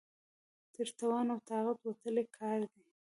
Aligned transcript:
تر 0.73 0.87
توان 0.99 1.27
او 1.33 1.39
طاقت 1.49 1.77
وتلی 1.85 2.23
کار 2.37 2.59
دی. 2.73 2.83